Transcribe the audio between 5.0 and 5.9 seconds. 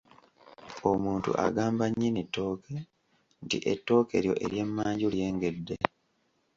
lyengedde.